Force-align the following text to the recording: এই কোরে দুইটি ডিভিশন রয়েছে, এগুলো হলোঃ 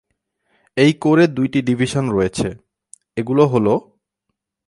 এই 0.77 0.91
কোরে 1.03 1.25
দুইটি 1.37 1.59
ডিভিশন 1.69 2.05
রয়েছে, 2.15 2.47
এগুলো 3.17 3.43
হলোঃ 3.51 3.79